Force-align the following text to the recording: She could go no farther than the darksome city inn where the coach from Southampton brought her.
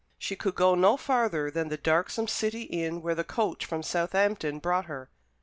She 0.17 0.35
could 0.35 0.55
go 0.55 0.73
no 0.73 0.97
farther 0.97 1.51
than 1.51 1.69
the 1.69 1.77
darksome 1.77 2.27
city 2.27 2.63
inn 2.63 3.03
where 3.03 3.13
the 3.13 3.23
coach 3.23 3.67
from 3.67 3.83
Southampton 3.83 4.57
brought 4.57 4.85
her. 4.85 5.11